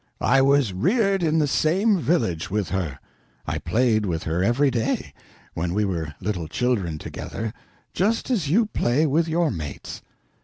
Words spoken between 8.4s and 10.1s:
you play with your mates.